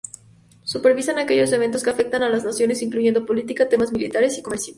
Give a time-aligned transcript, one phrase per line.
[0.63, 4.69] Supervisan aquellos eventos que afecten a las naciones, incluyendo política, temas militares y comercio.